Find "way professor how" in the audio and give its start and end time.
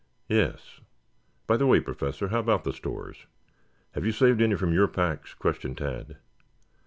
1.67-2.39